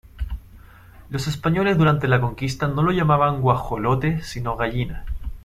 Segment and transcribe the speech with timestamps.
[1.11, 5.05] Los españoles durante la Conquista no lo llamaban guajolote sino gallina.